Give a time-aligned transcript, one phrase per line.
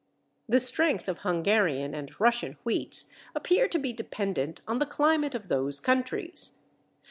[0.49, 5.47] The strength of Hungarian and Russian wheats appear to be dependent on the climate of
[5.47, 6.61] those countries.